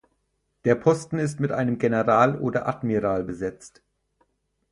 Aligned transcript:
Der 0.65 0.73
Posten 0.73 1.19
ist 1.19 1.39
mit 1.39 1.51
einem 1.51 1.77
General 1.77 2.39
oder 2.39 2.67
Admiral 2.67 3.23
besetzt. 3.23 3.83